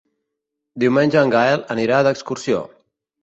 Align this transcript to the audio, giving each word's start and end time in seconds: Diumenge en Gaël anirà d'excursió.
Diumenge 0.83 1.19
en 1.25 1.33
Gaël 1.35 1.63
anirà 1.75 1.99
d'excursió. 2.09 2.63